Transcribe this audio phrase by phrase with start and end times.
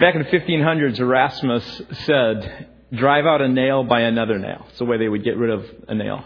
[0.00, 4.64] Back in the 1500s, Erasmus said, drive out a nail by another nail.
[4.70, 6.24] It's the way they would get rid of a nail.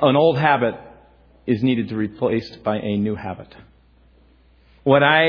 [0.00, 0.76] An old habit
[1.46, 3.54] is needed to be replaced by a new habit.
[4.82, 5.26] What I,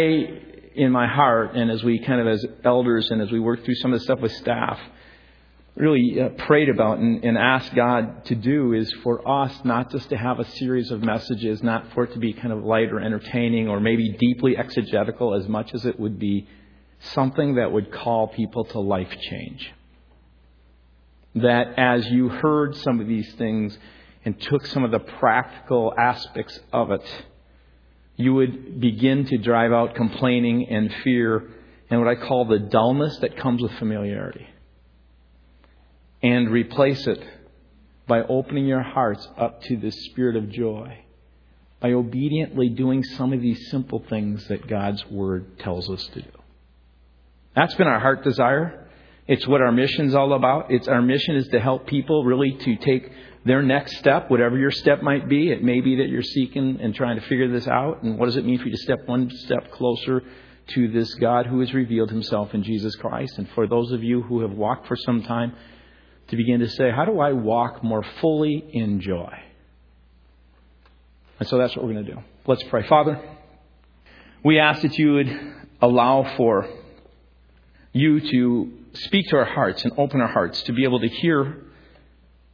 [0.76, 3.76] in my heart, and as we kind of as elders and as we work through
[3.76, 4.79] some of the stuff with staff,
[5.76, 10.08] really uh, prayed about and, and asked God to do is for us not just
[10.12, 13.01] to have a series of messages, not for it to be kind of light or
[13.01, 16.48] entertaining or maybe deeply exegetical as much as it would be
[17.00, 19.74] something that would call people to life change.
[21.36, 23.78] That as you heard some of these things
[24.26, 27.26] and took some of the practical aspects of it,
[28.16, 31.50] you would begin to drive out complaining and fear
[31.90, 34.48] and what I call the dullness that comes with familiarity.
[36.22, 37.24] And replace it
[38.08, 41.04] by opening your hearts up to the spirit of joy.
[41.80, 46.37] By obediently doing some of these simple things that God's Word tells us to do.
[47.58, 48.88] That's been our heart desire.
[49.28, 50.70] It's what our mission's all about.
[50.70, 53.12] It's our mission is to help people really to take
[53.46, 55.49] their next step, whatever your step might be.
[55.49, 58.04] It may be that you're seeking and trying to figure this out.
[58.04, 60.22] And what does it mean for you to step one step closer
[60.68, 63.40] to this God who has revealed himself in Jesus Christ?
[63.40, 65.55] And for those of you who have walked for some time,
[66.27, 69.33] to begin to say, how do I walk more fully in joy?
[71.39, 72.19] And so that's what we're going to do.
[72.45, 72.88] Let's pray.
[72.88, 73.19] Father,
[74.44, 76.69] we ask that you would allow for
[77.97, 81.63] you to speak to our hearts and open our hearts to be able to hear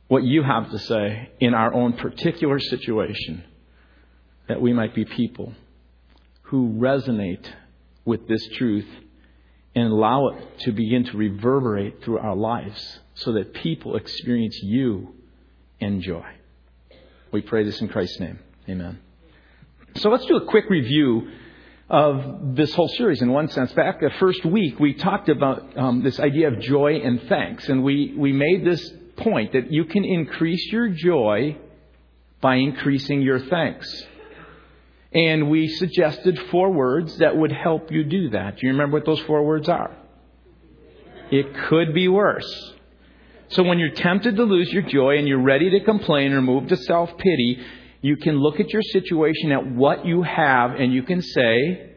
[0.08, 3.44] what you have to say in our own particular situation,
[4.47, 5.53] that we might be people
[6.44, 7.45] who resonate
[8.05, 8.88] with this truth
[9.75, 15.16] and allow it to begin to reverberate through our lives so that people experience you
[15.80, 16.25] in joy.
[17.31, 18.39] We pray this in Christ's name.
[18.69, 18.99] Amen.
[19.95, 21.30] So let's do a quick review
[21.89, 23.72] of this whole series in one sense.
[23.73, 27.84] Back the first week, we talked about um, this idea of joy and thanks, and
[27.84, 31.58] we, we made this point that you can increase your joy
[32.42, 34.05] by increasing your thanks.
[35.14, 38.58] And we suggested four words that would help you do that.
[38.58, 39.95] Do you remember what those four words are?
[41.32, 42.73] It could be worse.
[43.50, 46.67] So when you're tempted to lose your joy and you're ready to complain or move
[46.70, 47.60] to self pity,
[48.03, 51.89] you can look at your situation at what you have and you can say,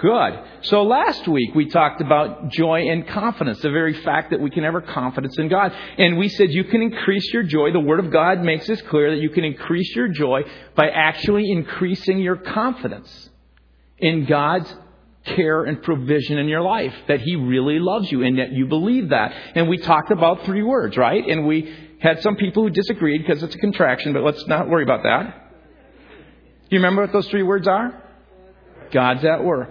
[0.00, 0.38] Good.
[0.62, 4.62] So last week we talked about joy and confidence, the very fact that we can
[4.62, 5.72] have our confidence in God.
[5.96, 7.72] And we said you can increase your joy.
[7.72, 10.42] The Word of God makes this clear that you can increase your joy
[10.74, 13.30] by actually increasing your confidence
[13.96, 14.74] in God's
[15.24, 19.08] care and provision in your life, that He really loves you and that you believe
[19.08, 19.32] that.
[19.54, 21.24] And we talked about three words, right?
[21.26, 21.72] And we
[22.04, 25.50] had some people who disagreed because it's a contraction, but let's not worry about that.
[26.68, 28.02] Do you remember what those three words are?
[28.92, 29.70] God's at work.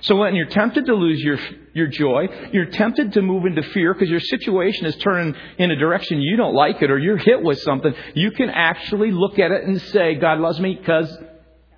[0.00, 1.38] So when you're tempted to lose your,
[1.74, 5.76] your joy, you're tempted to move into fear because your situation is turning in a
[5.76, 9.50] direction you don't like it or you're hit with something, you can actually look at
[9.50, 11.14] it and say, God loves me because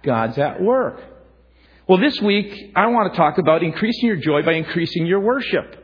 [0.05, 1.03] God's at work.
[1.89, 5.80] Well, this week, I want to talk about increasing your joy by increasing your worship.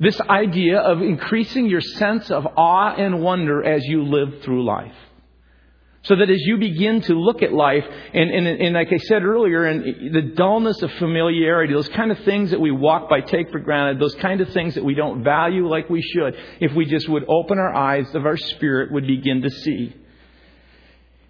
[0.00, 4.94] This idea of increasing your sense of awe and wonder as you live through life.
[6.02, 9.22] So that as you begin to look at life, and, and, and like I said
[9.22, 13.50] earlier, and the dullness of familiarity, those kind of things that we walk by, take
[13.50, 16.84] for granted, those kind of things that we don't value like we should, if we
[16.84, 19.96] just would open our eyes of our spirit, would begin to see.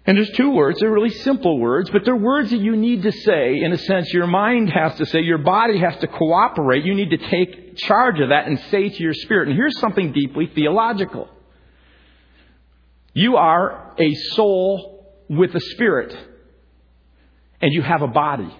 [0.05, 0.79] And there's two words.
[0.81, 3.61] They're really simple words, but they're words that you need to say.
[3.61, 6.83] In a sense, your mind has to say, your body has to cooperate.
[6.83, 9.47] You need to take charge of that and say to your spirit.
[9.47, 11.29] And here's something deeply theological.
[13.13, 16.15] You are a soul with a spirit,
[17.61, 18.53] and you have a body.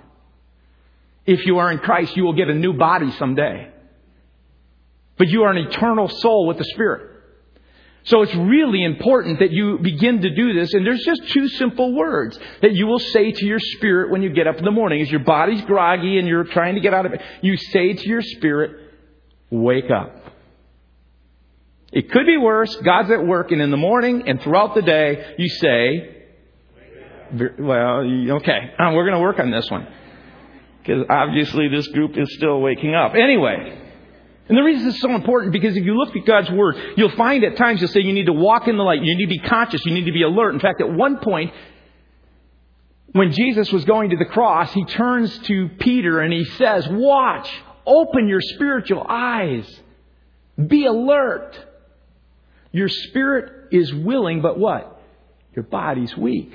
[1.26, 3.72] If you are in Christ, you will get a new body someday.
[5.18, 7.12] But you are an eternal soul with a spirit.
[8.06, 10.74] So it's really important that you begin to do this.
[10.74, 14.30] And there's just two simple words that you will say to your spirit when you
[14.30, 15.02] get up in the morning.
[15.02, 18.08] As your body's groggy and you're trying to get out of it, you say to
[18.08, 18.85] your spirit,
[19.50, 20.26] wake up.
[21.92, 22.76] It could be worse.
[22.78, 26.16] God's at work, and in the morning and throughout the day, you say,
[27.60, 28.00] well,
[28.38, 29.88] okay, uh, we're going to work on this one.
[30.80, 33.14] Because obviously this group is still waking up.
[33.16, 33.82] Anyway,
[34.48, 37.44] and the reason is so important because if you look at God's Word, you'll find
[37.44, 39.48] at times you'll say you need to walk in the light, you need to be
[39.48, 40.54] conscious, you need to be alert.
[40.54, 41.52] In fact, at one point,
[43.14, 47.50] when Jesus was going to the cross, he turns to Peter and he says, Watch,
[47.86, 49.66] open your spiritual eyes,
[50.68, 51.58] be alert.
[52.72, 55.02] Your spirit is willing, but what?
[55.56, 56.52] Your body's weak.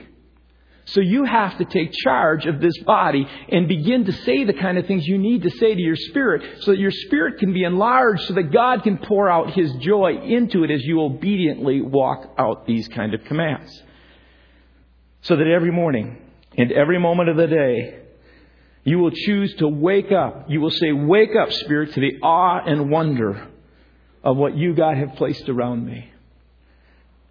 [0.87, 4.77] So you have to take charge of this body and begin to say the kind
[4.77, 7.62] of things you need to say to your spirit so that your spirit can be
[7.62, 12.35] enlarged so that God can pour out His joy into it as you obediently walk
[12.38, 13.71] out these kind of commands.
[15.23, 16.21] So that every morning
[16.56, 17.99] and every moment of the day,
[18.85, 20.47] you will choose to wake up.
[20.49, 23.49] You will say, wake up, spirit, to the awe and wonder
[24.25, 26.11] of what you, God, have placed around me.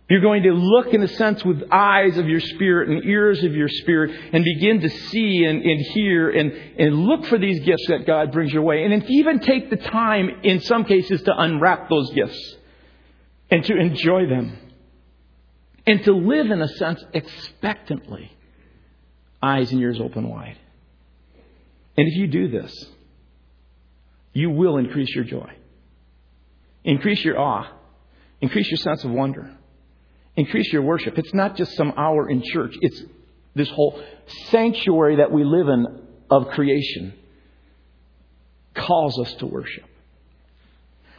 [0.09, 3.53] You're going to look, in a sense, with eyes of your spirit and ears of
[3.53, 7.85] your spirit and begin to see and, and hear and, and look for these gifts
[7.89, 8.83] that God brings your way.
[8.83, 12.55] And even take the time, in some cases, to unwrap those gifts
[13.51, 14.57] and to enjoy them.
[15.85, 18.31] And to live, in a sense, expectantly,
[19.41, 20.57] eyes and ears open wide.
[21.99, 22.73] And if you do this,
[24.31, 25.51] you will increase your joy,
[26.83, 27.67] increase your awe,
[28.39, 29.51] increase your sense of wonder
[30.39, 31.17] increase your worship.
[31.17, 33.03] It's not just some hour in church, it's
[33.55, 34.01] this whole
[34.49, 35.85] sanctuary that we live in
[36.29, 37.13] of creation
[38.73, 39.85] calls us to worship.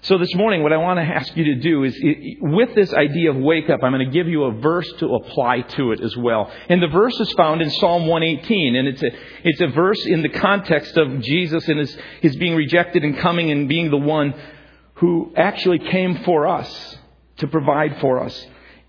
[0.03, 1.95] So this morning, what I want to ask you to do is,
[2.41, 5.61] with this idea of wake up, I'm going to give you a verse to apply
[5.61, 6.51] to it as well.
[6.71, 9.11] And the verse is found in Psalm 118, and it's a,
[9.45, 13.51] it's a verse in the context of Jesus and his, his being rejected and coming
[13.51, 14.33] and being the one
[14.95, 16.97] who actually came for us
[17.39, 18.47] to provide for us.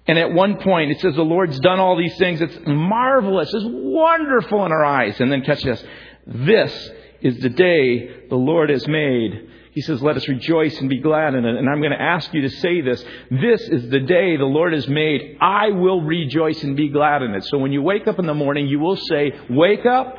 [0.08, 2.40] And at one point, it says, The Lord's done all these things.
[2.40, 3.54] It's marvelous.
[3.54, 5.20] It's wonderful in our eyes.
[5.20, 5.84] And then catch this.
[6.26, 6.92] This
[7.22, 9.50] is the day the Lord has made.
[9.72, 11.56] He says, Let us rejoice and be glad in it.
[11.56, 13.04] And I'm going to ask you to say this.
[13.30, 15.38] This is the day the Lord has made.
[15.40, 17.46] I will rejoice and be glad in it.
[17.46, 20.18] So when you wake up in the morning, you will say, Wake up.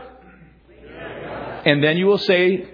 [1.64, 2.68] And then you will say,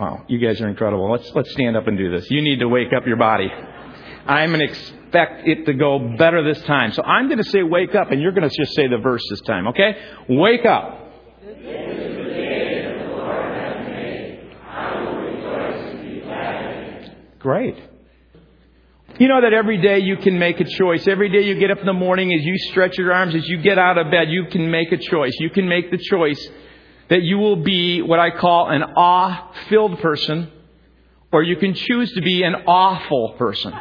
[0.00, 1.12] Wow, you guys are incredible.
[1.12, 2.28] Let's let's stand up and do this.
[2.30, 3.48] You need to wake up your body.
[4.26, 6.92] I'm going to expect it to go better this time.
[6.92, 9.22] So I'm going to say wake up, and you're going to just say the verse
[9.30, 9.96] this time, okay?
[10.28, 11.01] Wake up.
[17.42, 17.76] Great.
[19.18, 21.06] You know that every day you can make a choice.
[21.06, 23.60] Every day you get up in the morning, as you stretch your arms, as you
[23.60, 25.34] get out of bed, you can make a choice.
[25.38, 26.48] You can make the choice
[27.08, 30.50] that you will be what I call an awe filled person,
[31.32, 33.74] or you can choose to be an awful person.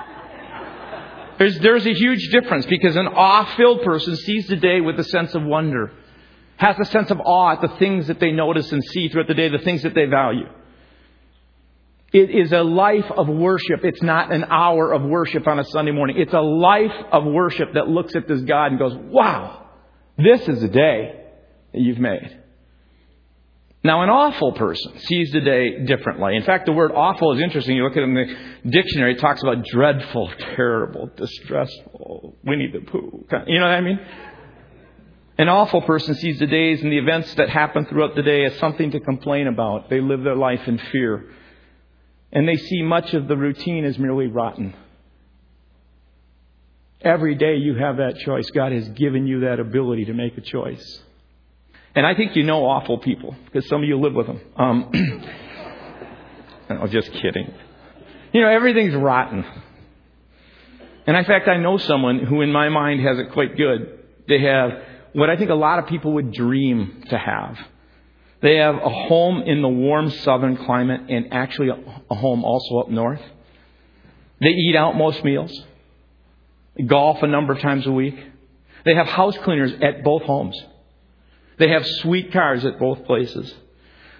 [1.37, 5.03] There's, there's a huge difference because an awe filled person sees the day with a
[5.03, 5.91] sense of wonder,
[6.61, 9.33] has a sense of awe at the things that they notice and see throughout the
[9.33, 10.45] day, the things that they value.
[12.13, 13.79] It is a life of worship.
[13.83, 16.17] It's not an hour of worship on a Sunday morning.
[16.19, 19.69] It's a life of worship that looks at this God and goes, wow,
[20.19, 21.25] this is a day
[21.73, 22.37] that you've made.
[23.83, 26.35] Now, an awful person sees the day differently.
[26.35, 27.75] In fact, the word awful is interesting.
[27.75, 32.81] You look at it in the dictionary, it talks about dreadful, terrible, distressful, Winnie the
[32.81, 33.25] Pooh.
[33.47, 33.99] You know what I mean?
[35.37, 38.57] An awful person sees the days and the events that happen throughout the day as
[38.59, 39.89] something to complain about.
[39.89, 41.25] They live their life in fear.
[42.31, 44.73] And they see much of the routine as merely rotten.
[47.01, 48.49] Every day you have that choice.
[48.51, 51.01] God has given you that ability to make a choice.
[51.95, 54.41] And I think you know awful people because some of you live with them.
[54.55, 55.23] Um,
[56.69, 57.53] no, just kidding.
[58.33, 59.43] You know, everything's rotten.
[61.07, 63.99] And in fact, I know someone who, in my mind, has it quite good.
[64.27, 64.71] They have
[65.13, 67.57] what I think a lot of people would dream to have.
[68.41, 72.89] They have a home in the warm southern climate and actually a home also up
[72.89, 73.21] north.
[74.39, 75.53] They eat out most meals,
[76.87, 78.17] golf a number of times a week.
[78.83, 80.59] They have house cleaners at both homes.
[81.59, 83.53] They have sweet cars at both places.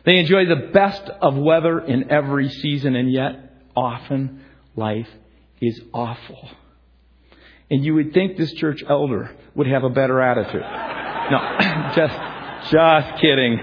[0.05, 4.43] They enjoy the best of weather in every season, and yet often
[4.75, 5.09] life
[5.59, 6.49] is awful.
[7.71, 10.61] And you would think this church elder would have a better attitude.
[10.61, 11.57] No,
[11.95, 13.59] just, just kidding.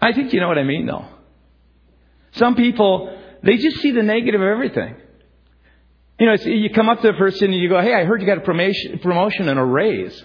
[0.00, 1.06] I think you know what I mean, though.
[2.34, 4.94] Some people, they just see the negative of everything.
[6.20, 8.28] You know, you come up to a person and you go, hey, I heard you
[8.28, 10.22] got a promotion, and a raise.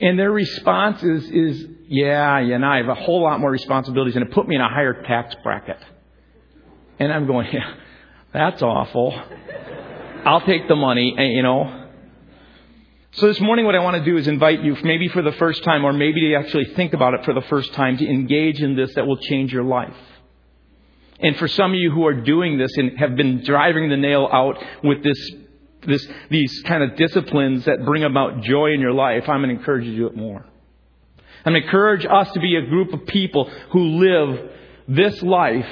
[0.00, 4.16] And their response is, is, yeah, yeah, now I have a whole lot more responsibilities
[4.16, 5.78] and it put me in a higher tax bracket.
[6.98, 7.74] And I'm going, yeah,
[8.32, 9.12] that's awful.
[10.26, 11.84] I'll take the money, eh, you know.
[13.12, 15.62] So this morning what I want to do is invite you, maybe for the first
[15.62, 18.74] time, or maybe to actually think about it for the first time, to engage in
[18.74, 19.96] this that will change your life.
[21.20, 24.28] And for some of you who are doing this and have been driving the nail
[24.30, 25.30] out with this
[25.86, 29.60] this, these kind of disciplines that bring about joy in your life, I'm going to
[29.60, 30.44] encourage you to do it more.
[31.44, 34.50] I'm going to encourage us to be a group of people who live
[34.88, 35.68] this life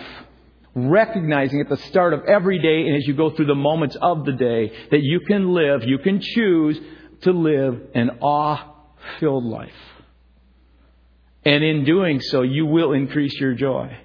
[0.75, 4.25] recognizing at the start of every day and as you go through the moments of
[4.25, 6.79] the day that you can live, you can choose
[7.23, 8.75] to live an awe
[9.21, 9.71] filled life.
[11.45, 13.97] And in doing so, you will increase your joy.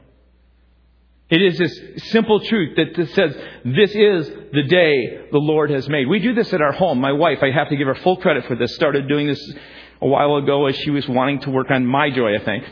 [1.30, 1.80] It is this
[2.12, 6.08] simple truth that says, this is the day the Lord has made.
[6.08, 7.00] We do this at our home.
[7.00, 9.54] My wife, I have to give her full credit for this, started doing this
[10.02, 12.64] a while ago as she was wanting to work on my joy, I think.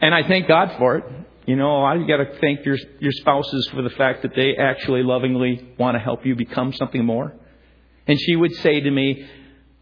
[0.00, 1.04] And I thank God for it.
[1.48, 5.02] You know, I got to thank your your spouses for the fact that they actually
[5.02, 7.32] lovingly want to help you become something more.
[8.06, 9.26] And she would say to me,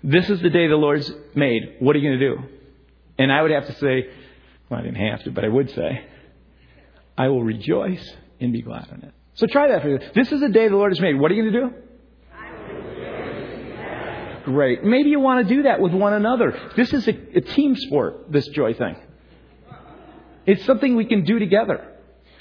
[0.01, 1.63] "This is the day the Lord's made.
[1.81, 2.37] What are you going to do?"
[3.19, 4.09] And I would have to say,
[4.69, 6.05] well, I didn't have to, but I would say,
[7.19, 9.99] "I will rejoice and be glad in it." So try that for you.
[10.15, 11.19] This is the day the Lord has made.
[11.19, 11.75] What are you going to do?
[14.45, 14.85] Great.
[14.85, 16.57] Maybe you want to do that with one another.
[16.77, 18.95] This is a, a team sport, this joy thing.
[20.47, 21.93] It's something we can do together.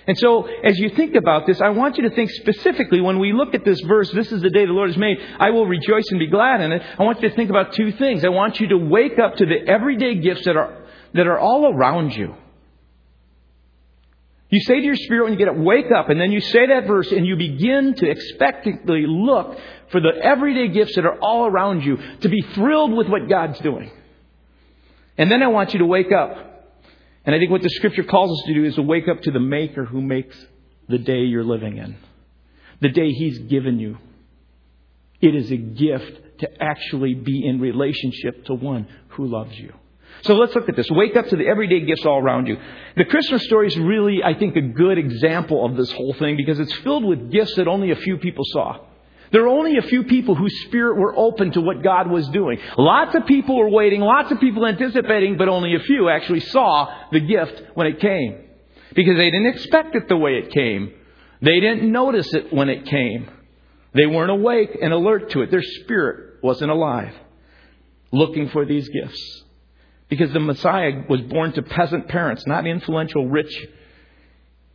[0.08, 3.34] And so, as you think about this, I want you to think specifically when we
[3.34, 6.06] look at this verse, this is the day the Lord has made, I will rejoice
[6.12, 6.84] and be glad in it.
[7.00, 8.24] I want you to think about two things.
[8.24, 10.86] I want you to wake up to the everyday gifts that are,
[11.16, 12.36] that are all around you.
[14.50, 16.68] You say to your spirit when you get up, wake up, and then you say
[16.68, 19.58] that verse and you begin to expectantly look
[19.92, 23.60] for the everyday gifts that are all around you, to be thrilled with what God's
[23.60, 23.92] doing.
[25.18, 26.55] And then I want you to wake up
[27.26, 29.32] and I think what the scripture calls us to do is to wake up to
[29.32, 30.38] the maker who makes
[30.88, 31.98] the day you're living in.
[32.82, 33.98] The day he's given you.
[35.22, 39.74] It is a gift to actually be in relationship to one who loves you.
[40.22, 40.90] So let's look at this.
[40.92, 42.58] Wake up to the everyday gifts all around you.
[42.96, 46.60] The Christmas story is really, I think, a good example of this whole thing because
[46.60, 48.80] it's filled with gifts that only a few people saw.
[49.36, 52.58] There were only a few people whose spirit were open to what God was doing.
[52.78, 56.88] Lots of people were waiting, lots of people anticipating, but only a few actually saw
[57.12, 58.46] the gift when it came.
[58.96, 60.94] Because they didn't expect it the way it came.
[61.42, 63.30] They didn't notice it when it came.
[63.94, 65.52] They weren't awake and alert to it.
[65.52, 67.14] Their spirit wasn't alive,
[68.14, 69.44] looking for these gifts.
[70.08, 73.54] Because the Messiah was born to peasant parents, not influential, rich,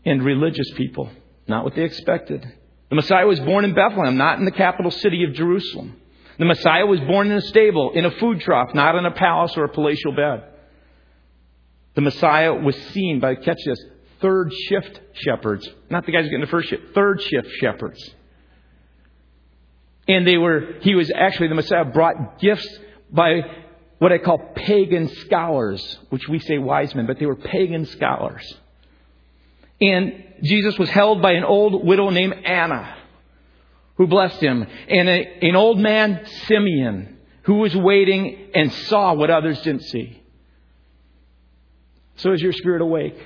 [0.04, 1.08] and religious people.
[1.48, 2.59] Not what they expected.
[2.90, 5.96] The Messiah was born in Bethlehem, not in the capital city of Jerusalem.
[6.38, 9.56] The Messiah was born in a stable, in a food trough, not in a palace
[9.56, 10.44] or a palatial bed.
[11.94, 13.84] The Messiah was seen by, catch this,
[14.20, 15.68] third shift shepherds.
[15.88, 18.14] Not the guys getting the first shift, third shift shepherds.
[20.08, 22.68] And they were, he was actually, the Messiah brought gifts
[23.12, 23.42] by
[23.98, 28.42] what I call pagan scholars, which we say wise men, but they were pagan scholars.
[29.80, 32.96] And Jesus was held by an old widow named Anna,
[33.96, 39.30] who blessed him, and a, an old man, Simeon, who was waiting and saw what
[39.30, 40.22] others didn't see.
[42.16, 43.16] So is your spirit awake?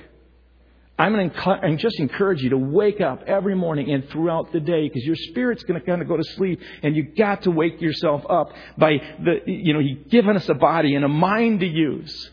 [0.97, 4.87] I'm going to just encourage you to wake up every morning and throughout the day
[4.87, 7.81] because your spirit's going to kind of go to sleep and you've got to wake
[7.81, 11.65] yourself up by the, you know, He's given us a body and a mind to
[11.65, 12.31] use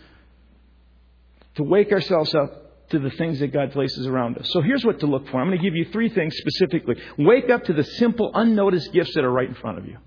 [1.56, 2.61] to wake ourselves up
[2.92, 4.48] to the things that God places around us.
[4.52, 5.40] So here's what to look for.
[5.40, 6.96] I'm going to give you three things specifically.
[7.18, 9.98] Wake up to the simple, unnoticed gifts that are right in front of you.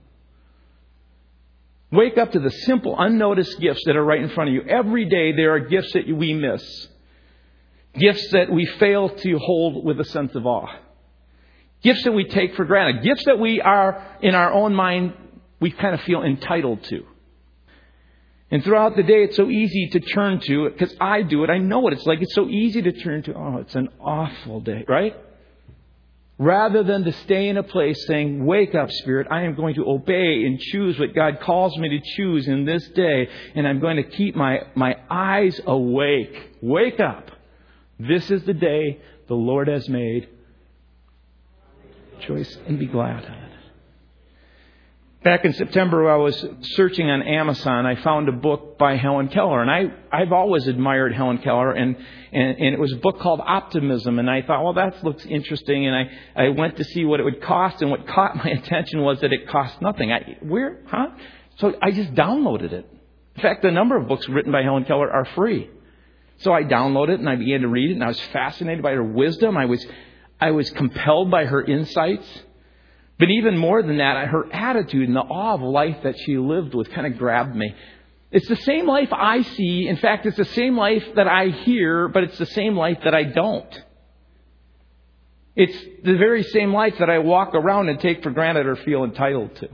[1.92, 4.64] Wake up to the simple, unnoticed gifts that are right in front of you.
[4.64, 6.88] Every day there are gifts that we miss.
[7.94, 10.68] Gifts that we fail to hold with a sense of awe.
[11.84, 13.04] Gifts that we take for granted.
[13.04, 15.14] Gifts that we are, in our own mind,
[15.60, 17.06] we kind of feel entitled to.
[18.56, 21.58] And throughout the day, it's so easy to turn to, because I do it, I
[21.58, 22.22] know what it's like.
[22.22, 25.14] It's so easy to turn to, oh, it's an awful day, right?
[26.38, 29.86] Rather than to stay in a place saying, Wake up, Spirit, I am going to
[29.86, 33.98] obey and choose what God calls me to choose in this day, and I'm going
[33.98, 36.52] to keep my, my eyes awake.
[36.62, 37.32] Wake up.
[38.00, 40.30] This is the day the Lord has made.
[42.22, 43.45] Choice and be glad.
[45.26, 47.88] Back in September, I was searching on Amazon.
[47.88, 51.96] I found a book by Helen Keller, and I, I've always admired Helen Keller, and,
[52.32, 55.88] and, and it was a book called Optimism, and I thought, well, that looks interesting,
[55.88, 59.02] and I, I went to see what it would cost, and what caught my attention
[59.02, 60.12] was that it cost nothing.
[60.12, 61.08] I, where, huh?
[61.58, 62.88] So I just downloaded it.
[63.36, 65.72] In fact, a number of books written by Helen Keller are free.
[66.38, 68.92] So I downloaded it, and I began to read it, and I was fascinated by
[68.92, 69.58] her wisdom.
[69.58, 69.84] I was,
[70.40, 72.28] I was compelled by her insights.
[73.18, 76.74] But even more than that, her attitude and the awe of life that she lived
[76.74, 77.74] with kind of grabbed me.
[78.32, 79.88] It's the same life I see.
[79.88, 83.16] In fact, it's the same life that I hear, but it's the same life that
[83.16, 83.84] I don't.
[85.56, 89.06] It's the very same life that I walk around and take for granted or feel
[89.06, 89.70] entitled to.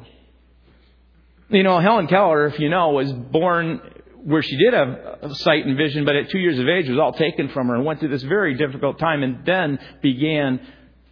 [1.49, 3.81] You know, Helen Keller, if you know, was born
[4.23, 7.13] where she did have sight and vision, but at two years of age was all
[7.13, 10.59] taken from her and went through this very difficult time and then began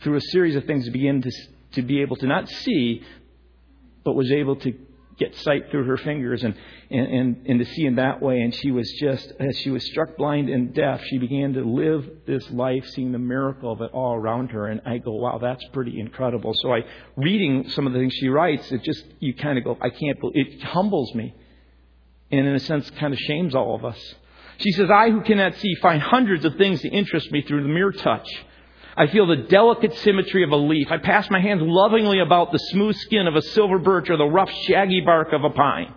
[0.01, 1.31] through a series of things to begin to,
[1.73, 3.03] to be able to not see,
[4.03, 4.73] but was able to
[5.19, 6.55] get sight through her fingers and,
[6.89, 8.39] and, and, and to see in that way.
[8.39, 12.09] And she was just, as she was struck blind and deaf, she began to live
[12.25, 14.67] this life, seeing the miracle of it all around her.
[14.67, 16.53] And I go, wow, that's pretty incredible.
[16.55, 16.79] So I,
[17.17, 20.19] reading some of the things she writes, it just, you kind of go, I can't
[20.21, 21.35] believe, it humbles me.
[22.31, 23.99] And in a sense, kind of shames all of us.
[24.59, 27.69] She says, I who cannot see find hundreds of things to interest me through the
[27.69, 28.27] mere touch.
[28.99, 30.91] I feel the delicate symmetry of a leaf.
[30.91, 34.25] I pass my hands lovingly about the smooth skin of a silver birch or the
[34.25, 35.93] rough, shaggy bark of a pine.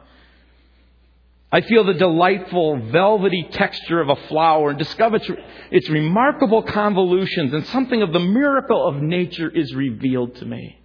[1.50, 5.28] I feel the delightful, velvety texture of a flower and discover its,
[5.73, 10.78] its remarkable convolutions, and something of the miracle of nature is revealed to me.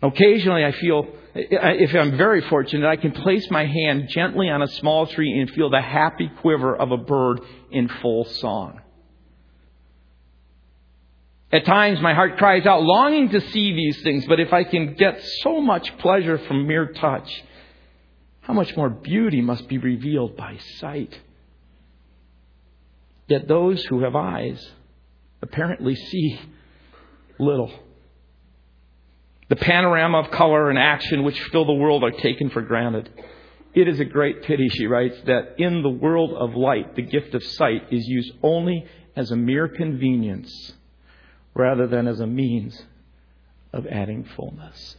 [0.00, 4.68] Occasionally, I feel, if I'm very fortunate, I can place my hand gently on a
[4.68, 8.80] small tree and feel the happy quiver of a bird in full song.
[11.54, 14.94] At times my heart cries out, longing to see these things, but if I can
[14.94, 17.30] get so much pleasure from mere touch,
[18.40, 21.16] how much more beauty must be revealed by sight?
[23.28, 24.68] Yet those who have eyes
[25.42, 26.40] apparently see
[27.38, 27.72] little.
[29.48, 33.08] The panorama of color and action which fill the world are taken for granted.
[33.74, 37.32] It is a great pity, she writes, that in the world of light, the gift
[37.32, 40.74] of sight is used only as a mere convenience
[41.54, 42.80] rather than as a means
[43.72, 44.96] of adding fullness.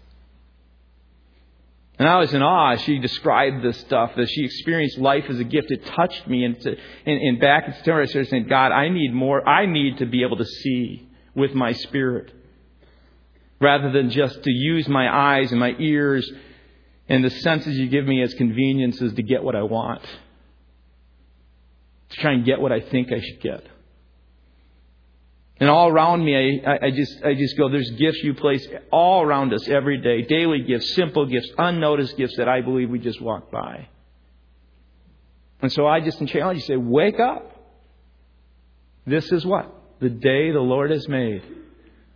[1.97, 5.39] And I was in awe as she described this stuff, that she experienced life as
[5.39, 5.71] a gift.
[5.71, 6.43] It touched me.
[6.43, 6.69] And, to,
[7.05, 9.47] and, and back in September, I started saying, God, I need more.
[9.47, 12.33] I need to be able to see with my spirit
[13.61, 16.29] rather than just to use my eyes and my ears
[17.07, 20.01] and the senses you give me as conveniences to get what I want,
[22.09, 23.65] to try and get what I think I should get.
[25.59, 29.23] And all around me, I, I, just, I just go, there's gifts you place all
[29.23, 30.21] around us every day.
[30.23, 33.87] Daily gifts, simple gifts, unnoticed gifts that I believe we just walk by.
[35.61, 37.51] And so I just challenge you, say, wake up.
[39.07, 39.73] This is what?
[39.99, 41.41] The day the Lord has made.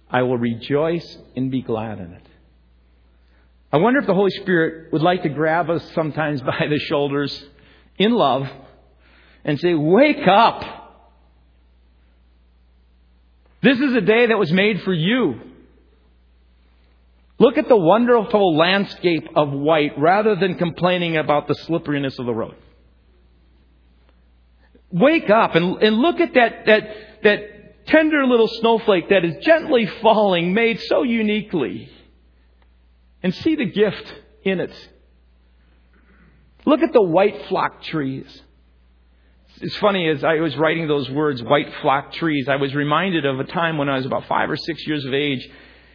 [0.09, 2.25] I will rejoice and be glad in it.
[3.71, 7.45] I wonder if the Holy Spirit would like to grab us sometimes by the shoulders
[7.97, 8.47] in love
[9.45, 10.88] and say, wake up.
[13.61, 15.39] This is a day that was made for you.
[17.39, 22.33] Look at the wonderful landscape of white rather than complaining about the slipperiness of the
[22.33, 22.55] road.
[24.91, 26.89] Wake up and, and look at that, that,
[27.23, 31.89] that tender little snowflake that is gently falling, made so uniquely,
[33.23, 34.89] and see the gift in it.
[36.65, 38.41] Look at the white flock trees.
[39.61, 43.39] It's funny, as I was writing those words, white flock trees, I was reminded of
[43.39, 45.49] a time when I was about five or six years of age.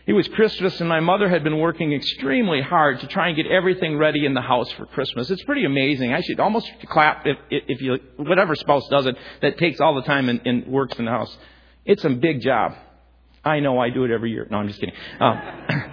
[0.06, 3.46] It was Christmas, and my mother had been working extremely hard to try and get
[3.46, 5.30] everything ready in the house for Christmas.
[5.30, 6.12] It's pretty amazing.
[6.12, 10.02] I should almost clap if, if you, whatever spouse does it, that takes all the
[10.02, 11.34] time and, and works in the house.
[11.86, 12.74] It's a big job.
[13.42, 14.46] I know I do it every year.
[14.50, 14.94] No, I'm just kidding.
[15.20, 15.40] Um,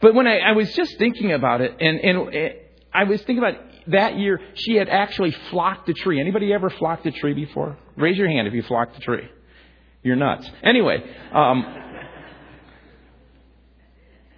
[0.00, 2.54] but when I, I was just thinking about it, and, and
[2.92, 3.54] I was thinking about
[3.88, 6.20] that year she had actually flocked a tree.
[6.20, 7.78] Anybody ever flocked a tree before?
[7.96, 9.28] Raise your hand if you flocked a tree.
[10.02, 10.48] You're nuts.
[10.62, 10.98] Anyway,
[11.32, 11.64] um,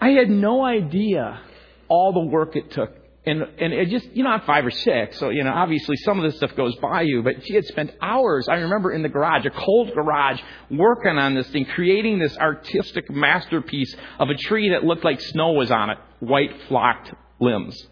[0.00, 1.40] I had no idea
[1.88, 2.94] all the work it took.
[3.26, 6.18] And, and it just, you know, I'm five or six, so, you know, obviously some
[6.18, 9.10] of this stuff goes by you, but she had spent hours, I remember in the
[9.10, 14.70] garage, a cold garage, working on this thing, creating this artistic masterpiece of a tree
[14.70, 17.86] that looked like snow was on it, white flocked limbs.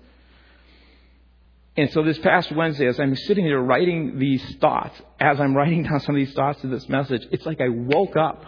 [1.77, 5.83] And so this past Wednesday, as I'm sitting there writing these thoughts, as I'm writing
[5.89, 8.45] down some of these thoughts to this message, it's like I woke up.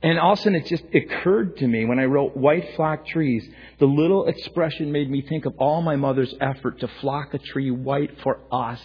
[0.00, 3.04] And all of a sudden it just occurred to me when I wrote white flock
[3.04, 3.44] trees,
[3.80, 7.72] the little expression made me think of all my mother's effort to flock a tree
[7.72, 8.80] white for us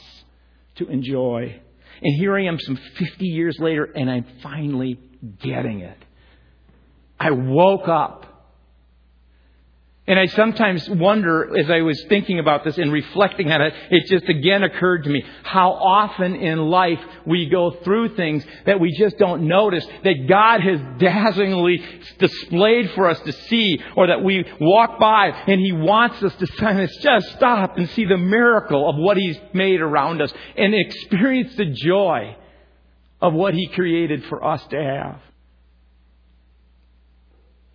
[0.78, 1.62] to enjoy.
[2.02, 4.99] And here I am some 50 years later and I'm finally
[5.39, 5.97] getting it.
[7.19, 8.33] I woke up.
[10.06, 14.06] And I sometimes wonder, as I was thinking about this and reflecting on it, it
[14.08, 18.94] just again occurred to me how often in life we go through things that we
[18.98, 21.82] just don't notice, that God has dazzlingly
[22.20, 26.88] displayed for us to see, or that we walk by and He wants us to
[27.02, 31.68] just stop and see the miracle of what He's made around us and experience the
[31.68, 32.36] joy
[33.22, 35.22] of what He created for us to have.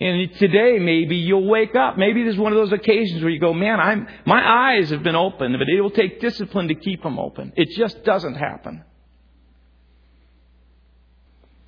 [0.00, 1.98] And today, maybe you'll wake up.
[1.98, 5.16] Maybe there's one of those occasions where you go, man, I'm, my eyes have been
[5.16, 7.52] open, but it will take discipline to keep them open.
[7.56, 8.84] It just doesn't happen.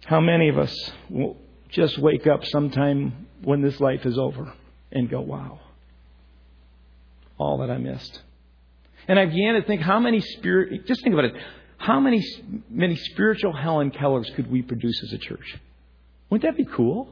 [0.04, 1.36] How many of us will
[1.68, 4.52] just wake up sometime when this life is over
[4.92, 5.58] and go, wow,
[7.36, 8.20] all that I missed?
[9.08, 11.34] And I began to think how many spirit, just think about it,
[11.78, 12.24] how many,
[12.68, 15.58] many spiritual Helen Kellers could we produce as a church?
[16.28, 17.08] Wouldn't that be cool?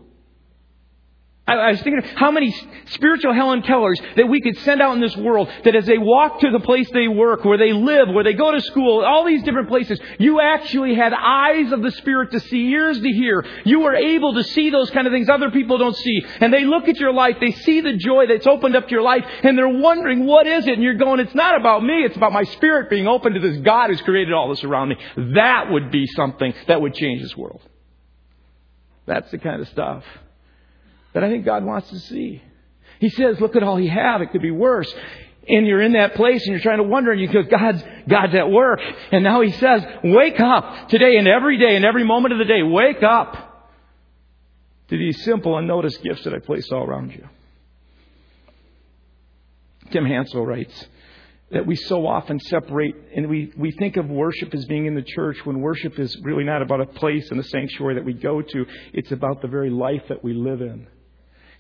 [1.49, 2.55] I, was thinking how many
[2.91, 6.41] spiritual Helen Kellers that we could send out in this world that as they walk
[6.41, 9.43] to the place they work, where they live, where they go to school, all these
[9.45, 13.45] different places, you actually had eyes of the Spirit to see, ears to hear.
[13.65, 16.21] You were able to see those kind of things other people don't see.
[16.41, 19.03] And they look at your life, they see the joy that's opened up to your
[19.03, 20.75] life, and they're wondering, what is it?
[20.75, 23.57] And you're going, it's not about me, it's about my spirit being open to this
[23.63, 24.97] God who's created all this around me.
[25.35, 27.63] That would be something that would change this world.
[29.07, 30.05] That's the kind of stuff
[31.13, 32.43] that I think God wants to see.
[33.01, 34.21] He says, look at all you have.
[34.23, 34.93] It could be worse.
[35.49, 38.35] And you're in that place and you're trying to wonder and you go, God's, God's
[38.35, 38.81] at work.
[39.13, 42.45] And now He says, wake up today and every day and every moment of the
[42.45, 42.63] day.
[42.63, 43.71] Wake up
[44.89, 47.27] to these simple unnoticed gifts that I place all around you.
[49.91, 50.87] Tim Hansel writes,
[51.51, 55.03] that we so often separate and we, we think of worship as being in the
[55.03, 58.43] church when worship is really not about a place and a sanctuary that we go
[58.43, 58.67] to.
[58.93, 60.87] It's about the very life that we live in.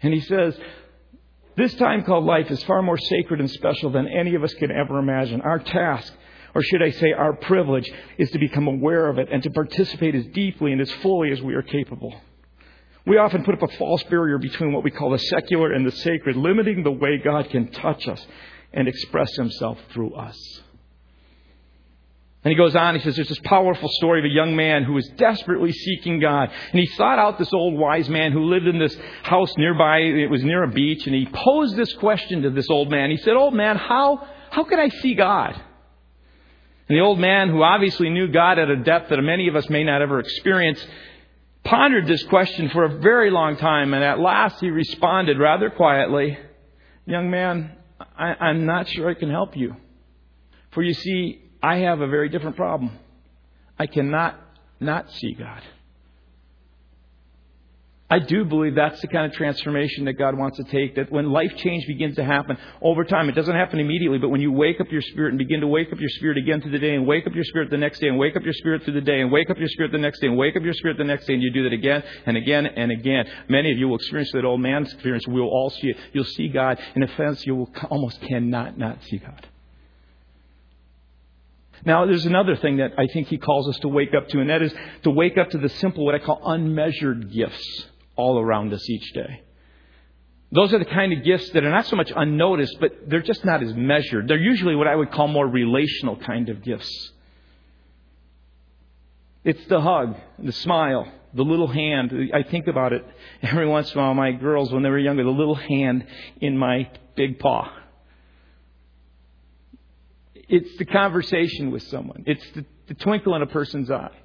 [0.03, 0.57] And he says,
[1.57, 4.71] this time called life is far more sacred and special than any of us can
[4.71, 5.41] ever imagine.
[5.41, 6.13] Our task,
[6.55, 10.15] or should I say our privilege, is to become aware of it and to participate
[10.15, 12.15] as deeply and as fully as we are capable.
[13.07, 15.97] We often put up a false barrier between what we call the secular and the
[15.97, 18.25] sacred, limiting the way God can touch us
[18.73, 20.39] and express himself through us.
[22.49, 24.95] And he goes on, he says, there's this powerful story of a young man who
[24.95, 26.51] was desperately seeking God.
[26.73, 29.99] And he sought out this old wise man who lived in this house nearby.
[29.99, 31.07] It was near a beach.
[31.07, 33.11] And he posed this question to this old man.
[33.11, 35.61] He said, Old man, how, how can I see God?
[36.89, 39.69] And the old man, who obviously knew God at a depth that many of us
[39.69, 40.83] may not ever experience,
[41.65, 43.93] pondered this question for a very long time.
[43.93, 46.39] And at last he responded rather quietly,
[47.05, 49.77] Young man, I, I'm not sure I can help you.
[50.71, 52.97] For you see, I have a very different problem.
[53.79, 54.39] I cannot
[54.81, 55.63] not see God.
[58.11, 60.97] I do believe that's the kind of transformation that God wants to take.
[60.97, 64.41] That when life change begins to happen over time, it doesn't happen immediately, but when
[64.41, 66.79] you wake up your spirit and begin to wake up your spirit again through the
[66.79, 68.95] day, and wake up your spirit the next day, and wake up your spirit through
[68.95, 70.97] the day, and wake up your spirit the next day, and wake up your spirit
[70.97, 73.27] the next day, and you do that again and again and again.
[73.47, 75.27] Many of you will experience that old man's experience.
[75.29, 75.99] We'll all see it.
[76.15, 76.79] You'll see God.
[76.95, 79.47] In a sense, you will almost cannot not see God.
[81.85, 84.51] Now, there's another thing that I think he calls us to wake up to, and
[84.51, 87.87] that is to wake up to the simple, what I call unmeasured gifts
[88.17, 89.43] all around us each day.
[90.51, 93.45] Those are the kind of gifts that are not so much unnoticed, but they're just
[93.45, 94.29] not as measured.
[94.29, 97.13] They're usually what I would call more relational kind of gifts.
[99.45, 102.13] It's the hug, the smile, the little hand.
[102.35, 103.05] I think about it
[103.43, 104.15] every once in a while.
[104.15, 106.07] My girls, when they were younger, the little hand
[106.41, 107.71] in my big paw.
[110.49, 112.25] It's the conversation with someone.
[112.27, 114.17] It's the, the twinkle in a person's eye.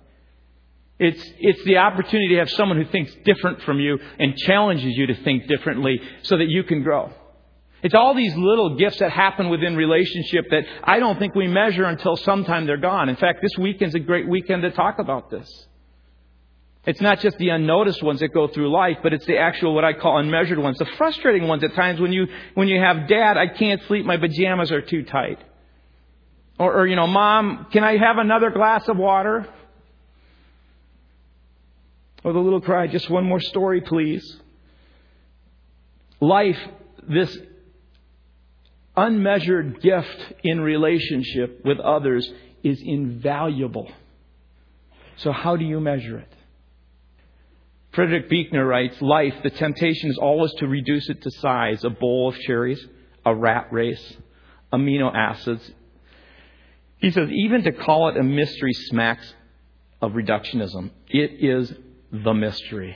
[1.00, 5.08] It's, it's the opportunity to have someone who thinks different from you and challenges you
[5.08, 7.12] to think differently so that you can grow.
[7.82, 11.84] It's all these little gifts that happen within relationship that I don't think we measure
[11.84, 13.10] until sometime they're gone.
[13.10, 15.50] In fact, this weekend's a great weekend to talk about this.
[16.86, 19.84] It's not just the unnoticed ones that go through life, but it's the actual what
[19.84, 23.38] I call unmeasured ones, the frustrating ones at times when you when you have dad,
[23.38, 25.40] I can't sleep, my pajamas are too tight.
[26.64, 29.46] Or, or you know, mom, can I have another glass of water?
[32.24, 34.40] Or the little cry, just one more story, please.
[36.22, 36.58] Life,
[37.10, 37.38] this
[38.96, 42.32] unmeasured gift in relationship with others,
[42.64, 43.92] is invaluable.
[45.18, 46.34] So, how do you measure it?
[47.92, 52.30] Frederick Buechner writes Life, the temptation is always to reduce it to size a bowl
[52.30, 52.82] of cherries,
[53.26, 54.14] a rat race,
[54.72, 55.70] amino acids.
[57.04, 59.34] He says, even to call it a mystery smacks
[60.02, 60.90] of reductionism.
[61.10, 61.74] It is
[62.14, 62.96] the mystery.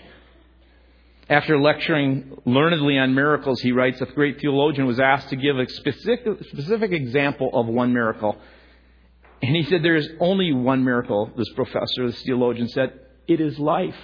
[1.30, 5.68] After lecturing learnedly on miracles, he writes, a great theologian was asked to give a
[5.68, 8.38] specific, specific example of one miracle.
[9.42, 13.60] And he said, There is only one miracle, this professor, this theologian said, it is
[13.60, 14.00] life.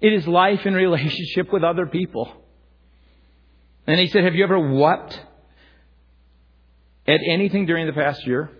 [0.00, 2.32] It is life in relationship with other people.
[3.86, 5.20] And he said, Have you ever wept
[7.06, 8.50] at anything during the past year?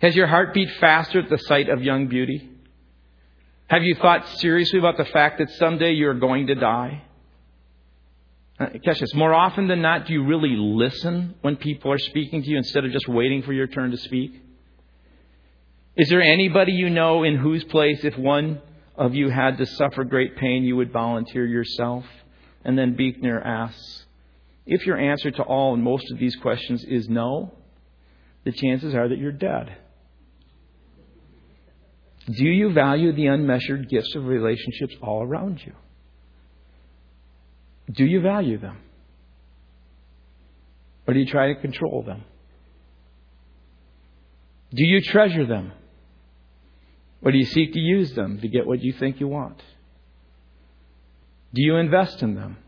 [0.00, 2.48] Has your heart beat faster at the sight of young beauty?
[3.68, 7.02] Have you thought seriously about the fact that someday you're going to die?
[8.58, 9.14] Uh, catch this.
[9.14, 12.84] More often than not, do you really listen when people are speaking to you instead
[12.84, 14.42] of just waiting for your turn to speak?
[15.96, 18.60] Is there anybody you know in whose place, if one
[18.96, 22.04] of you had to suffer great pain, you would volunteer yourself?
[22.64, 24.06] And then Buechner asks,
[24.70, 27.52] if your answer to all and most of these questions is no,
[28.44, 29.76] the chances are that you're dead.
[32.26, 35.72] Do you value the unmeasured gifts of relationships all around you?
[37.90, 38.78] Do you value them?
[41.08, 42.22] Or do you try to control them?
[44.72, 45.72] Do you treasure them?
[47.22, 49.60] Or do you seek to use them to get what you think you want?
[51.52, 52.58] Do you invest in them?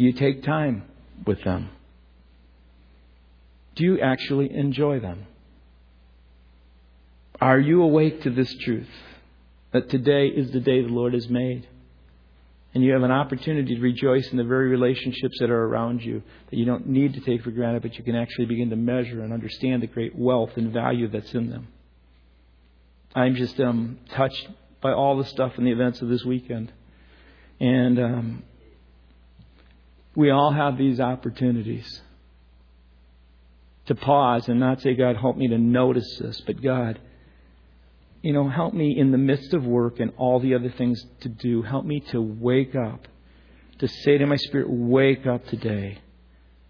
[0.00, 0.84] Do you take time
[1.26, 1.68] with them?
[3.74, 5.26] Do you actually enjoy them?
[7.38, 8.88] Are you awake to this truth
[9.72, 11.68] that today is the day the Lord has made?
[12.72, 16.22] And you have an opportunity to rejoice in the very relationships that are around you
[16.48, 19.22] that you don't need to take for granted, but you can actually begin to measure
[19.22, 21.68] and understand the great wealth and value that's in them.
[23.14, 24.48] I'm just um, touched
[24.80, 26.72] by all the stuff and the events of this weekend.
[27.60, 28.42] And um,
[30.14, 32.00] we all have these opportunities
[33.86, 37.00] to pause and not say, God, help me to notice this, but God,
[38.22, 41.28] you know, help me in the midst of work and all the other things to
[41.28, 41.62] do.
[41.62, 43.08] Help me to wake up,
[43.78, 45.98] to say to my spirit, wake up today.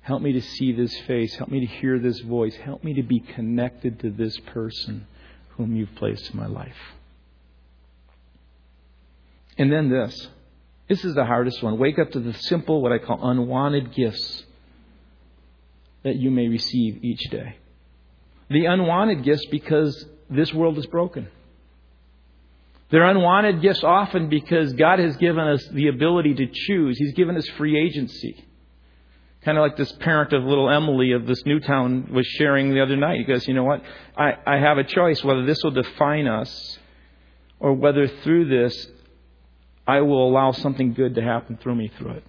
[0.02, 1.34] Help me to see this face.
[1.36, 2.54] Help me to hear this voice.
[2.56, 5.06] Help me to be connected to this person
[5.50, 6.76] whom you've placed in my life.
[9.58, 10.28] And then this.
[10.90, 11.78] This is the hardest one.
[11.78, 14.42] Wake up to the simple, what I call unwanted gifts
[16.02, 17.54] that you may receive each day.
[18.48, 21.28] The unwanted gifts because this world is broken.
[22.90, 26.98] They're unwanted gifts often because God has given us the ability to choose.
[26.98, 28.44] He's given us free agency.
[29.44, 32.96] Kind of like this parent of little Emily of this Newtown was sharing the other
[32.96, 33.18] night.
[33.18, 33.80] He goes, You know what?
[34.16, 36.78] I, I have a choice whether this will define us
[37.60, 38.88] or whether through this
[39.86, 42.24] I will allow something good to happen through me through it.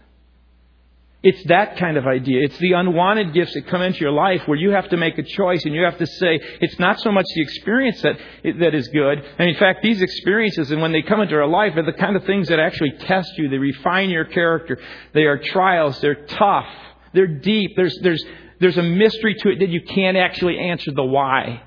[1.23, 2.43] It's that kind of idea.
[2.43, 5.23] It's the unwanted gifts that come into your life where you have to make a
[5.23, 8.87] choice and you have to say, it's not so much the experience that, that is
[8.87, 9.23] good.
[9.37, 12.15] And in fact, these experiences, and when they come into our life, are the kind
[12.15, 13.49] of things that actually test you.
[13.49, 14.79] They refine your character.
[15.13, 16.01] They are trials.
[16.01, 16.65] They're tough.
[17.13, 17.73] They're deep.
[17.75, 18.25] There's, there's,
[18.59, 21.61] there's a mystery to it that you can't actually answer the why.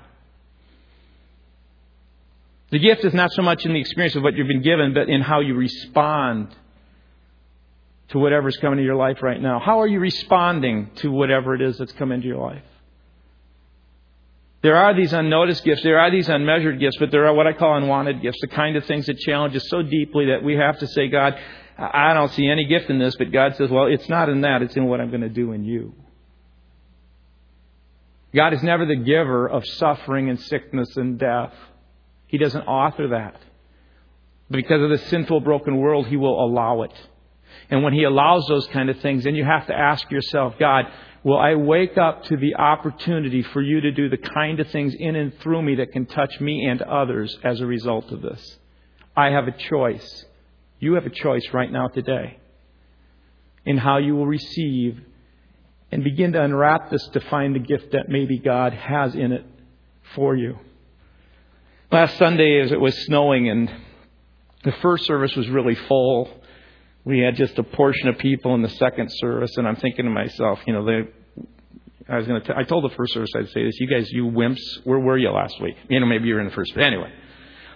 [2.71, 5.09] The gift is not so much in the experience of what you've been given, but
[5.09, 6.55] in how you respond
[8.09, 9.59] to whatever's coming into your life right now?
[9.59, 12.63] How are you responding to whatever it is that's come into your life?
[14.61, 17.53] There are these unnoticed gifts, there are these unmeasured gifts, but there are what I
[17.53, 20.79] call unwanted gifts, the kind of things that challenge us so deeply that we have
[20.79, 21.37] to say, God,
[21.77, 24.61] I don't see any gift in this, but God says, well, it's not in that,
[24.61, 25.93] it's in what I'm going to do in you.
[28.33, 31.53] God is never the giver of suffering and sickness and death.
[32.27, 33.39] He doesn't author that.
[34.49, 36.93] But because of the sinful, broken world, He will allow it.
[37.69, 40.85] And when He allows those kind of things, then you have to ask yourself, God,
[41.23, 44.93] will I wake up to the opportunity for you to do the kind of things
[44.97, 48.57] in and through me that can touch me and others as a result of this?
[49.15, 50.25] I have a choice.
[50.79, 52.37] You have a choice right now today
[53.65, 54.99] in how you will receive
[55.91, 59.45] and begin to unwrap this to find the gift that maybe God has in it
[60.13, 60.59] for you.
[61.91, 63.71] Last Sunday, as it was snowing and
[64.63, 66.29] the first service was really full,
[67.03, 70.11] we had just a portion of people in the second service, and I'm thinking to
[70.11, 71.07] myself, you know, they,
[72.09, 72.57] I was going to.
[72.57, 73.79] I told the first service I'd say this.
[73.79, 75.75] You guys, you wimps, where were you last week?
[75.87, 76.73] You know, maybe you were in the first.
[76.73, 77.11] But anyway,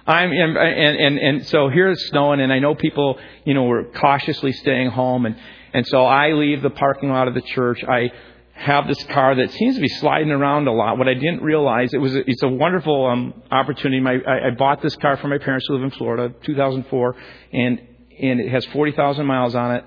[0.07, 3.83] I'm and and and so here it's snowing, and I know people, you know, were
[3.83, 5.35] cautiously staying home, and
[5.73, 7.83] and so I leave the parking lot of the church.
[7.83, 8.11] I
[8.59, 10.97] have this car that seems to be sliding around a lot.
[10.97, 14.01] What I didn't realize it was a, it's a wonderful um, opportunity.
[14.01, 17.15] My, I, I bought this car for my parents who live in Florida, 2004,
[17.53, 17.81] and
[18.21, 19.85] and it has 40,000 miles on it.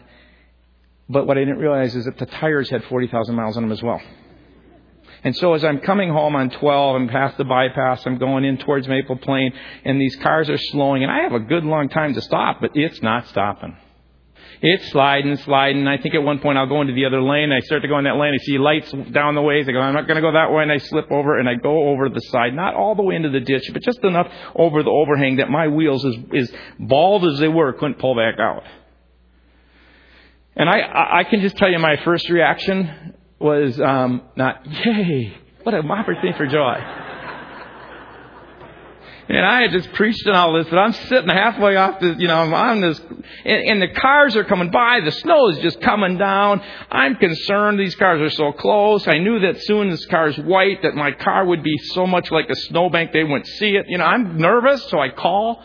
[1.06, 3.82] But what I didn't realize is that the tires had 40,000 miles on them as
[3.82, 4.00] well.
[5.22, 8.56] And so as I'm coming home on 12 and past the bypass, I'm going in
[8.56, 9.52] towards Maple Plain,
[9.84, 12.70] and these cars are slowing, and I have a good long time to stop, but
[12.74, 13.76] it's not stopping.
[14.64, 15.88] It's sliding, sliding.
[15.88, 17.50] I think at one point I'll go into the other lane.
[17.50, 18.32] I start to go in that lane.
[18.32, 19.68] I see lights down the ways.
[19.68, 20.62] I go, I'm not going to go that way.
[20.62, 22.54] And I slip over and I go over the side.
[22.54, 25.66] Not all the way into the ditch, but just enough over the overhang that my
[25.66, 28.62] wheels, as, as bald as they were, couldn't pull back out.
[30.54, 35.74] And I, I can just tell you my first reaction was um, not, yay, what
[35.74, 37.11] an opportunity for joy.
[39.28, 42.26] And I had just preached and all this, but I'm sitting halfway off the, you
[42.26, 43.00] know, I'm on this,
[43.44, 45.00] and, and the cars are coming by.
[45.04, 46.60] The snow is just coming down.
[46.90, 47.78] I'm concerned.
[47.78, 49.06] These cars are so close.
[49.06, 52.50] I knew that soon this car's white, that my car would be so much like
[52.50, 53.86] a snowbank they wouldn't see it.
[53.88, 55.62] You know, I'm nervous, so I call.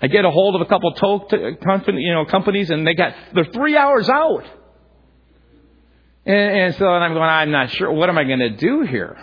[0.00, 2.94] I get a hold of a couple tow t- company, you know, companies, and they
[2.94, 4.44] got they're three hours out.
[6.26, 7.90] And, and so I'm going, I'm not sure.
[7.90, 9.16] What am I going to do here?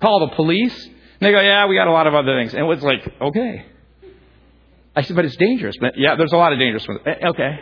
[0.00, 0.88] Call the police.
[1.20, 2.54] And they go, yeah, we got a lot of other things.
[2.54, 3.66] And it was like, okay.
[4.96, 5.76] I said, but it's dangerous.
[5.78, 7.00] But yeah, there's a lot of dangerous ones.
[7.04, 7.60] Eh, okay.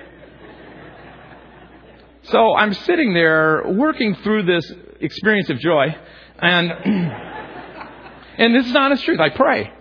[2.22, 5.96] So I'm sitting there working through this experience of joy,
[6.38, 6.70] and
[8.38, 9.18] and this is honest truth.
[9.18, 9.72] I pray,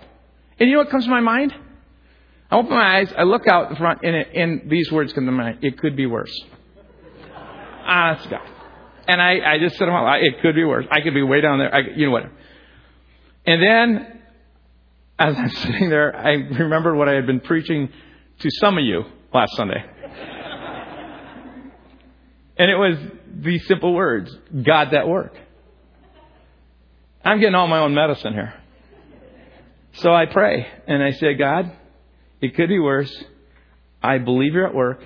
[0.60, 1.54] and you know what comes to my mind?
[2.50, 5.26] I open my eyes, I look out the front, and, it, and these words come
[5.26, 5.60] to my mind.
[5.62, 6.34] It could be worse.
[7.86, 8.50] Honest God.
[9.10, 10.86] And I, I just said, well, it could be worse.
[10.90, 11.74] I could be way down there.
[11.74, 12.24] I, you know what?
[13.48, 14.20] And then,
[15.18, 17.90] as I'm sitting there, I remembered what I had been preaching
[18.40, 19.84] to some of you last Sunday.
[22.58, 22.98] and it was
[23.34, 25.34] these simple words God that work.
[27.24, 28.54] I'm getting all my own medicine here.
[29.94, 31.72] So I pray and I say, God,
[32.42, 33.12] it could be worse.
[34.04, 35.02] I believe you're at work.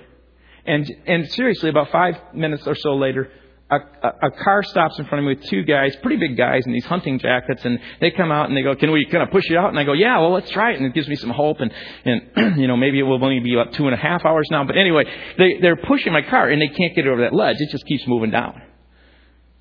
[0.66, 3.30] And, and seriously, about five minutes or so later,
[3.76, 6.72] a, a, car stops in front of me with two guys, pretty big guys in
[6.72, 9.50] these hunting jackets, and they come out and they go, "Can we kind of push
[9.50, 11.30] it out?" And I go, "Yeah, well, let's try it." And it gives me some
[11.30, 11.72] hope, and
[12.04, 14.64] and you know maybe it will only be about two and a half hours now.
[14.64, 15.04] But anyway,
[15.38, 17.86] they they're pushing my car and they can't get it over that ledge; it just
[17.86, 18.60] keeps moving down.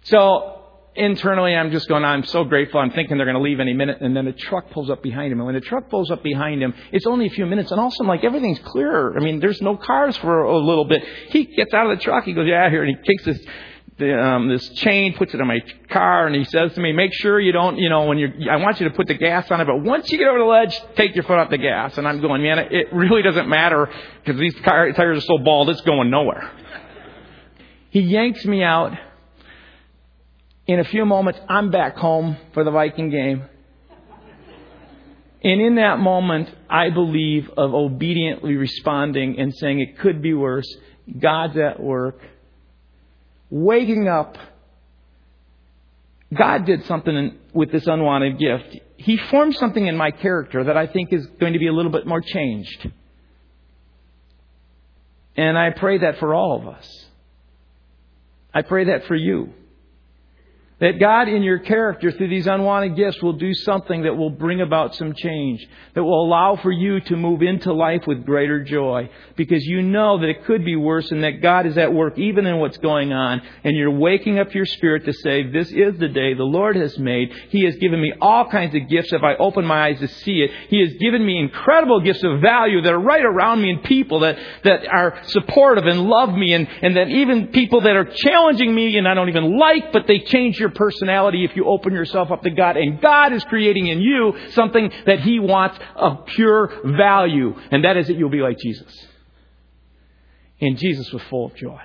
[0.03, 0.61] So
[0.95, 2.79] internally, I'm just going, I'm so grateful.
[2.79, 4.01] I'm thinking they're going to leave any minute.
[4.01, 5.39] And then a truck pulls up behind him.
[5.39, 7.71] And when the truck pulls up behind him, it's only a few minutes.
[7.71, 9.15] And all of a sudden, like, everything's clearer.
[9.17, 11.03] I mean, there's no cars for a little bit.
[11.29, 12.25] He gets out of the truck.
[12.25, 12.83] He goes, yeah, here.
[12.83, 13.39] And he takes this,
[13.97, 17.13] the, um, this chain, puts it on my car, and he says to me, make
[17.13, 19.61] sure you don't, you know, when you're, I want you to put the gas on
[19.61, 21.97] it, but once you get over the ledge, take your foot off the gas.
[21.97, 23.89] And I'm going, man, it really doesn't matter
[24.23, 26.51] because these car, tires are so bald, it's going nowhere.
[27.89, 28.97] He yanks me out
[30.67, 33.43] in a few moments, I'm back home for the Viking game.
[35.43, 40.67] And in that moment, I believe of obediently responding and saying it could be worse.
[41.19, 42.19] God's at work.
[43.51, 44.37] Waking up.
[46.35, 48.77] God did something with this unwanted gift.
[48.95, 51.91] He formed something in my character that I think is going to be a little
[51.91, 52.89] bit more changed.
[55.35, 57.05] And I pray that for all of us.
[58.53, 59.53] I pray that for you.
[60.81, 64.61] That God in your character through these unwanted gifts will do something that will bring
[64.61, 69.07] about some change, that will allow for you to move into life with greater joy,
[69.35, 72.47] because you know that it could be worse and that God is at work even
[72.47, 76.07] in what's going on, and you're waking up your spirit to say, this is the
[76.07, 77.31] day the Lord has made.
[77.49, 80.41] He has given me all kinds of gifts if I open my eyes to see
[80.41, 80.49] it.
[80.69, 84.21] He has given me incredible gifts of value that are right around me and people
[84.21, 88.73] that, that are supportive and love me and, and that even people that are challenging
[88.73, 92.31] me and I don't even like, but they change your personality if you open yourself
[92.31, 92.77] up to God.
[92.77, 97.55] And God is creating in you something that He wants of pure value.
[97.71, 99.07] And that is that you'll be like Jesus.
[100.59, 101.81] And Jesus was full of joy.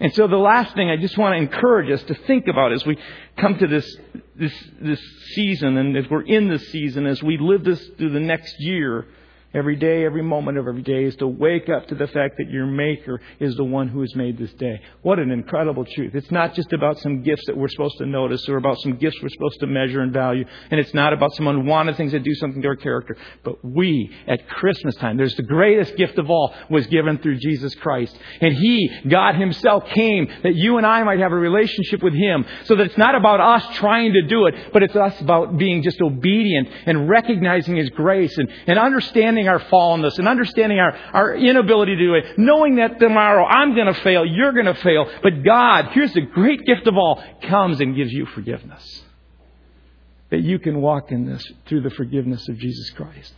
[0.00, 2.84] And so the last thing I just want to encourage us to think about as
[2.84, 2.98] we
[3.36, 3.96] come to this,
[4.34, 5.00] this, this
[5.34, 9.06] season and as we're in this season, as we live this through the next year,
[9.54, 12.50] every day, every moment of every day is to wake up to the fact that
[12.50, 14.80] your Maker is the one who has made this day.
[15.02, 16.14] What an incredible truth.
[16.14, 19.16] It's not just about some gifts that we're supposed to notice or about some gifts
[19.22, 20.44] we're supposed to measure and value.
[20.70, 23.16] And it's not about some unwanted things that do something to our character.
[23.42, 27.74] But we, at Christmas time, there's the greatest gift of all was given through Jesus
[27.74, 28.16] Christ.
[28.40, 32.44] And He, God Himself, came that you and I might have a relationship with Him
[32.64, 35.82] so that it's not about us trying to do it, but it's us about being
[35.82, 40.96] just obedient and recognizing His grace and, and understanding understanding our fallenness and understanding our,
[41.12, 44.74] our inability to do it, knowing that tomorrow I'm going to fail, you're going to
[44.74, 49.02] fail, but God, here's the great gift of all, comes and gives you forgiveness.
[50.30, 53.34] That you can walk in this through the forgiveness of Jesus Christ.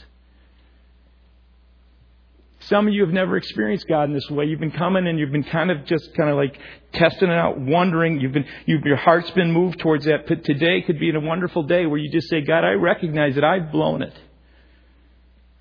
[2.61, 4.47] Some of you have never experienced God in this way.
[4.47, 6.59] You've been coming and you've been kind of just kind of like
[6.95, 8.21] testing it out, wondering.
[8.21, 10.27] You've been, you've, your heart's been moved towards that.
[10.27, 13.45] But today could be a wonderful day where you just say, God, I recognize that
[13.45, 14.15] I've blown it.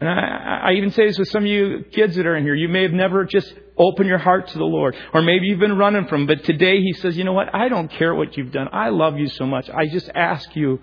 [0.04, 2.56] And I, I even say this with some of you kids that are in here.
[2.56, 4.97] You may have never just opened your heart to the Lord.
[5.14, 6.28] Or maybe you've been running from him.
[6.28, 7.56] But today He says, you know what?
[7.56, 8.68] I don't care what you've done.
[8.74, 9.70] I love you so much.
[9.70, 10.82] I just ask you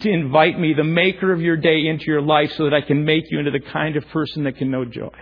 [0.00, 3.04] to invite me, the maker of your day, into your life so that I can
[3.04, 5.14] make you into the kind of person that can know joy.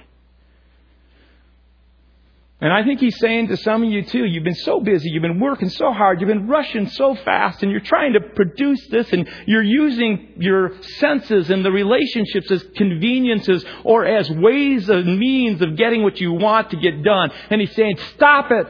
[2.58, 5.22] And I think he's saying to some of you too, you've been so busy, you've
[5.22, 9.12] been working so hard, you've been rushing so fast, and you're trying to produce this,
[9.12, 15.60] and you're using your senses and the relationships as conveniences or as ways of means
[15.60, 17.30] of getting what you want to get done.
[17.50, 18.68] And he's saying, stop it.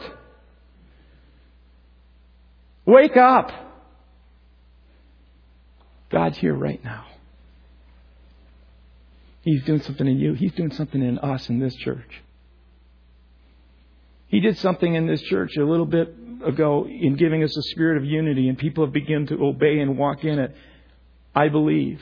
[2.85, 3.53] Wake up.
[6.11, 7.05] God's here right now.
[9.43, 10.35] He's doing something in you.
[10.35, 12.23] He's doing something in us in this church.
[14.29, 16.15] He did something in this church a little bit
[16.45, 19.97] ago in giving us a spirit of unity, and people have begun to obey and
[19.97, 20.55] walk in it.
[21.35, 22.01] I believe.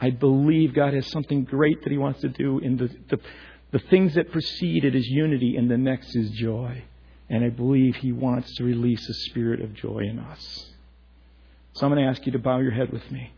[0.00, 3.20] I believe God has something great that He wants to do in the, the,
[3.72, 6.84] the things that precede it is unity, and the next is joy.
[7.28, 10.66] And I believe He wants to release a spirit of joy in us.
[11.74, 13.32] So I'm going to ask you to bow your head with me.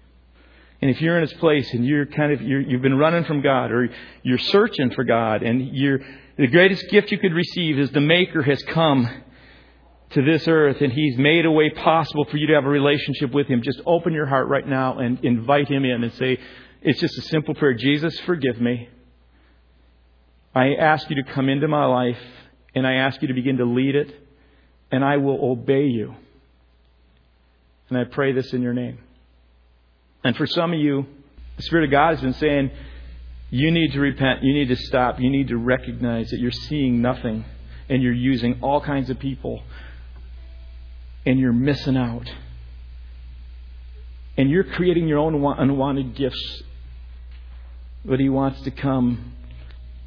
[0.82, 3.42] And if you're in His place and you're kind of you have been running from
[3.42, 3.90] God or
[4.22, 6.00] you're searching for God and you're
[6.40, 9.06] the greatest gift you could receive is the Maker has come
[10.12, 13.34] to this earth and He's made a way possible for you to have a relationship
[13.34, 13.60] with Him.
[13.60, 16.38] Just open your heart right now and invite Him in and say,
[16.80, 17.74] it's just a simple prayer.
[17.74, 18.88] Jesus, forgive me.
[20.54, 22.18] I ask you to come into my life
[22.74, 24.10] and I ask you to begin to lead it
[24.90, 26.14] and I will obey you.
[27.90, 28.98] And I pray this in your name.
[30.24, 31.04] And for some of you,
[31.58, 32.70] the Spirit of God has been saying,
[33.50, 34.42] you need to repent.
[34.42, 35.20] You need to stop.
[35.20, 37.44] You need to recognize that you're seeing nothing
[37.88, 39.62] and you're using all kinds of people
[41.26, 42.30] and you're missing out.
[44.36, 46.62] And you're creating your own unwanted gifts.
[48.04, 49.32] But He wants to come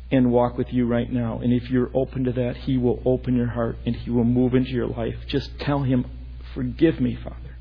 [0.09, 1.39] and walk with you right now.
[1.43, 4.55] And if you're open to that, He will open your heart and He will move
[4.55, 5.15] into your life.
[5.27, 6.05] Just tell Him,
[6.53, 7.57] Forgive me, Father.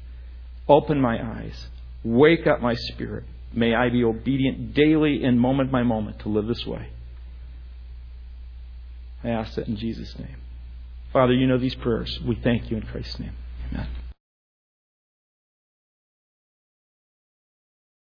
[0.69, 1.67] Open my eyes.
[2.05, 3.25] Wake up my spirit.
[3.55, 6.89] May I be obedient daily and moment by moment to live this way.
[9.23, 10.37] I ask that in Jesus' name.
[11.13, 12.19] Father, you know these prayers.
[12.27, 13.37] We thank you in Christ's name.
[13.71, 13.89] Amen.